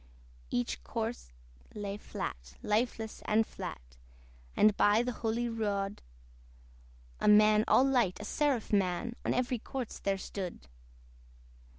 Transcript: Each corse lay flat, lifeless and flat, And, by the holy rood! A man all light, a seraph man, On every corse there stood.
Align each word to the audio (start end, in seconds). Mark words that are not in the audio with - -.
Each 0.49 0.83
corse 0.83 1.31
lay 1.75 1.95
flat, 1.95 2.55
lifeless 2.63 3.21
and 3.25 3.45
flat, 3.45 3.97
And, 4.57 4.75
by 4.75 5.03
the 5.03 5.11
holy 5.11 5.47
rood! 5.47 6.01
A 7.19 7.27
man 7.27 7.63
all 7.67 7.83
light, 7.85 8.19
a 8.19 8.25
seraph 8.25 8.73
man, 8.73 9.13
On 9.23 9.31
every 9.31 9.59
corse 9.59 9.99
there 9.99 10.17
stood. 10.17 10.65